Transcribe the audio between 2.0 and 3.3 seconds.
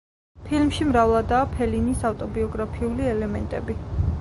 ავტობიოგრაფიული